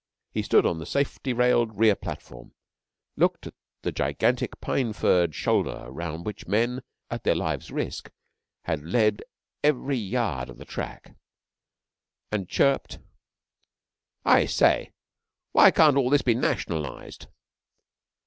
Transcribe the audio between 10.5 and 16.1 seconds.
the track, and chirruped: 'I say, why can't all